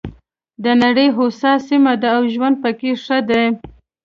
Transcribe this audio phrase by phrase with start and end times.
[0.63, 3.43] د نړۍ هوسا سیمې دي او ژوند پکې ښه دی.